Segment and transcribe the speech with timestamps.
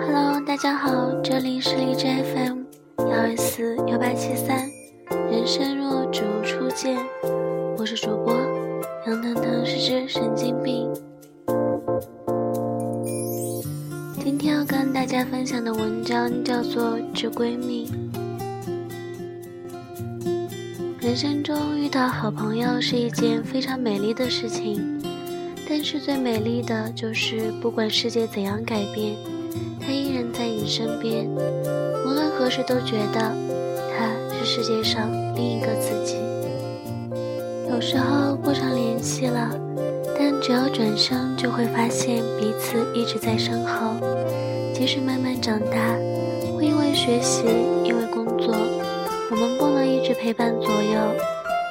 [0.00, 2.62] Hello，大家好，这里是荔枝 FM
[2.98, 4.68] 幺二四幺八七三。
[5.30, 6.98] 人生若只如初见，
[7.78, 8.34] 我是主播
[9.06, 10.92] 杨腾腾，是只神经病。
[14.24, 17.86] 今天要跟大家分享的文章叫做《致闺蜜》。
[21.00, 25.00] 人生中遇到好朋友是一件非常美丽的事情，
[25.68, 29.16] 但是最美丽的就是不管世界怎样改变，
[29.80, 33.34] 他依然在你身边，无论何时都觉得
[33.98, 36.16] 他是世界上另一个自己。
[37.68, 39.50] 有时候不常联系了，
[40.18, 43.96] 但只要转身就会发现彼此一直在身后。
[44.72, 45.94] 即使慢慢长大，
[46.56, 47.44] 会因为学习，
[47.84, 48.54] 因为工作。
[49.30, 51.00] 我们不能一直陪伴左右，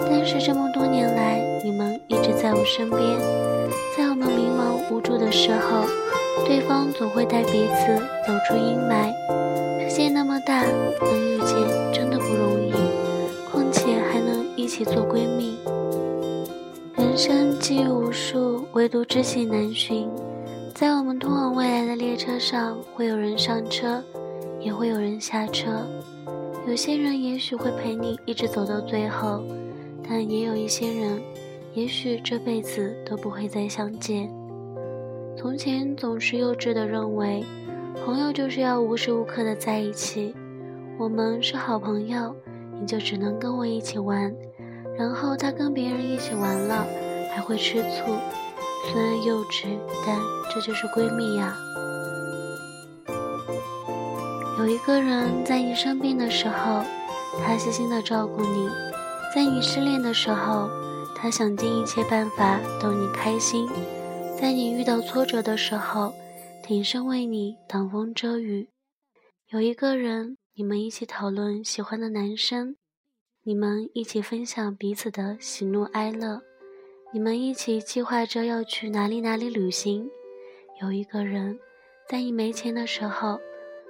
[0.00, 3.00] 但是这么多年来，你们一直在我身边。
[3.96, 5.84] 在我们迷茫无助的时候，
[6.46, 9.12] 对方总会带彼此走出阴霾。
[9.88, 10.62] 世界那么大，
[11.00, 11.56] 能遇见
[11.92, 12.72] 真的不容易，
[13.50, 15.56] 况且还能一起做闺蜜。
[16.96, 20.10] 人生机遇无数，唯独知己难寻。
[20.74, 24.02] 在我们通往未来的列车上，会有人上车，
[24.58, 25.70] 也会有人下车。
[26.66, 29.44] 有些人也许会陪你一直走到最后，
[30.08, 31.20] 但也有一些人，
[31.72, 34.30] 也许这辈子都不会再相见。
[35.36, 37.44] 从前总是幼稚的认为，
[38.04, 40.34] 朋友就是要无时无刻的在一起。
[40.98, 42.34] 我们是好朋友，
[42.80, 44.32] 你就只能跟我一起玩，
[44.96, 46.86] 然后他跟别人一起玩了，
[47.34, 48.14] 还会吃醋。
[48.92, 49.66] 虽然幼稚，
[50.06, 50.16] 但
[50.54, 51.56] 这就是闺蜜呀。
[54.58, 56.82] 有一个人在你生病的时候，
[57.42, 58.68] 他细心的照顾你；
[59.34, 60.70] 在你失恋的时候，
[61.16, 63.66] 他想尽一切办法逗你开心；
[64.38, 66.14] 在你遇到挫折的时候，
[66.62, 68.68] 挺身为你挡风遮雨。
[69.48, 72.76] 有一个人，你们一起讨论喜欢的男生，
[73.42, 76.40] 你们一起分享彼此的喜怒哀乐，
[77.12, 80.08] 你们一起计划着要去哪里哪里旅行。
[80.80, 81.58] 有一个人，
[82.08, 83.40] 在你没钱的时候。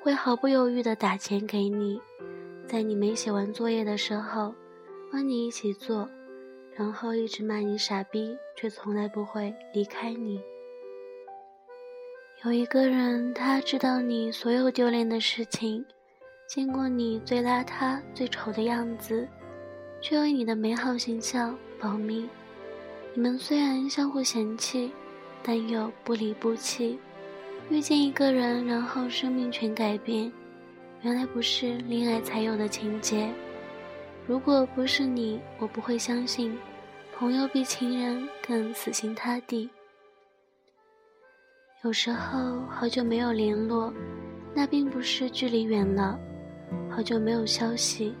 [0.00, 2.00] 会毫不犹豫地打钱给你，
[2.68, 4.54] 在你没写完作业的时候，
[5.10, 6.08] 帮你一起做，
[6.76, 10.40] 然后一直骂你傻逼，却从来不会离开你。
[12.44, 15.84] 有一个人，他知道你所有丢脸的事情，
[16.46, 19.26] 见过你最邋遢、最丑的样子，
[20.00, 22.28] 却为你的美好形象保密。
[23.14, 24.92] 你们虽然相互嫌弃，
[25.42, 26.98] 但又不离不弃。
[27.70, 30.32] 遇见一个人，然后生命全改变，
[31.02, 33.28] 原来不是恋爱才有的情节。
[34.28, 36.54] 如果不是你，我不会相信，
[37.16, 39.70] 朋友比情人更死心塌地。
[41.82, 43.90] 有时候好久没有联络，
[44.54, 46.18] 那并不是距离远了；
[46.90, 48.14] 好久没有消息，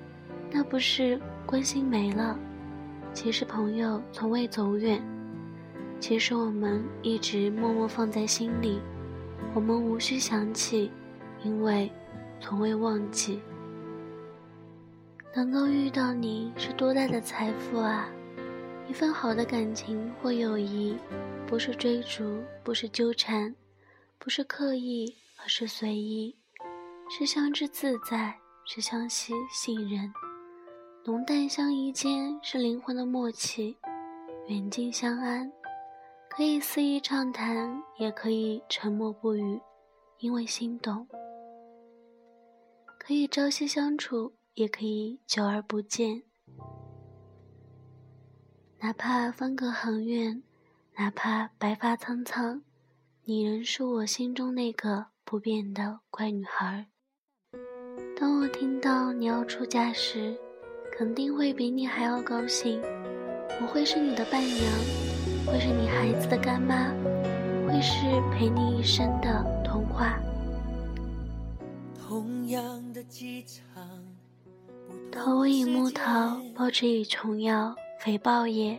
[0.50, 2.38] 那不是关心没了。
[3.12, 5.02] 其实朋友从未走远，
[6.00, 8.80] 其实我们一直默默放在心里。
[9.52, 10.90] 我们无需想起，
[11.42, 11.92] 因为
[12.40, 13.42] 从未忘记。
[15.34, 18.08] 能够遇到你是多大的财富啊！
[18.88, 20.96] 一份好的感情或友谊，
[21.46, 23.54] 不是追逐，不是纠缠，
[24.18, 26.34] 不是刻意，而是随意，
[27.10, 28.34] 是相知自在，
[28.64, 30.12] 是相惜信任。
[31.04, 33.76] 浓淡相宜间是灵魂的默契，
[34.48, 35.50] 远近相安。
[36.30, 39.60] 可以肆意畅谈，也可以沉默不语，
[40.20, 41.06] 因为心动；
[42.98, 46.24] 可以朝夕相处，也可以久而不见。
[48.80, 50.42] 哪怕分隔很远，
[50.96, 52.60] 哪怕白发苍苍，
[53.22, 56.88] 你仍是我心中那个不变的乖女孩。
[58.18, 60.36] 当我听到你要出嫁时，
[60.92, 62.82] 肯定会比你还要高兴。
[63.60, 64.64] 我会是你的伴娘。
[65.46, 66.92] 会是你孩子的干妈，
[67.66, 70.18] 会是陪你一生的童话。
[71.96, 73.88] 同样的机场
[75.18, 76.04] 投以木头，
[76.54, 78.78] 报之以虫药，肥报也，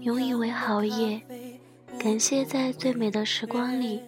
[0.00, 1.20] 永以为好也。
[1.98, 4.00] 感谢在最美的时光里，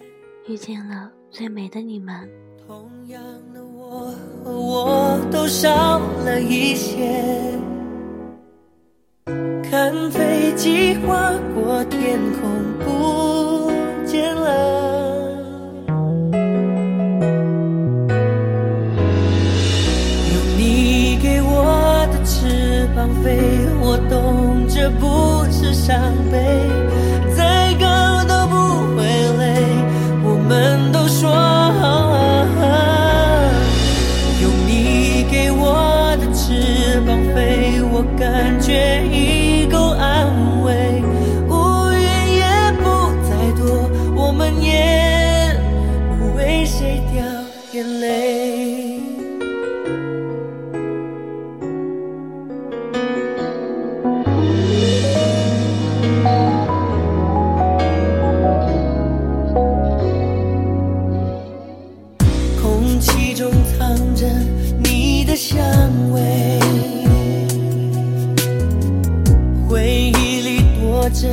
[0.47, 2.27] 遇见了最美的你们。
[2.67, 3.23] 同样
[3.53, 7.55] 的我和我都少了一些。
[9.63, 12.89] 看飞机划过天空，不
[22.99, 23.39] 浪费，
[23.81, 25.95] 我懂，这不是伤
[26.33, 26.37] 悲，
[27.37, 28.57] 再高都不
[28.97, 29.05] 会
[29.39, 29.63] 累。
[30.25, 31.79] 我们都说好，
[34.43, 40.58] 用你给我的翅膀飞，我感觉已够安稳。
[71.21, 71.27] 着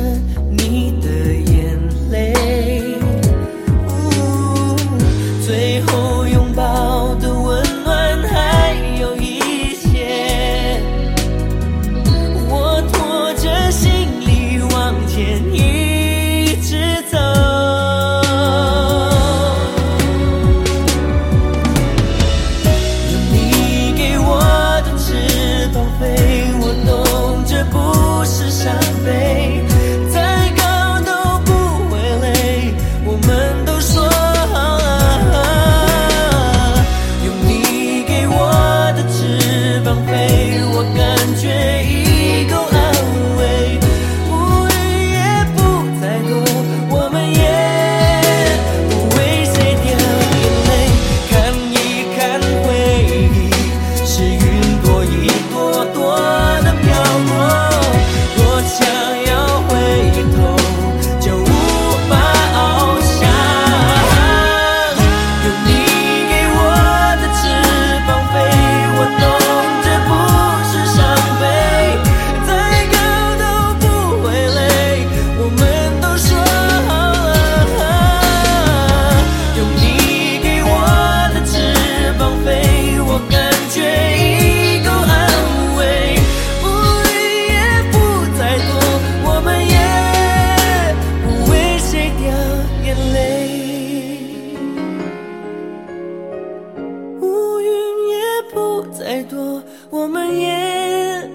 [98.98, 101.30] 再多我们也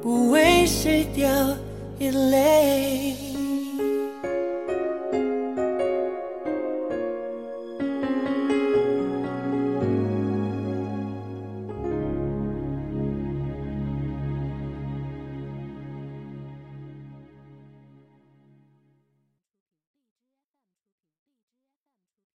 [0.00, 1.28] 不为谁掉
[1.98, 3.11] 眼泪。